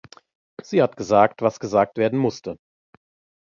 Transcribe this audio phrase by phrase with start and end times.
[0.63, 2.57] Sie hat gesagt, was gesagt werden musste.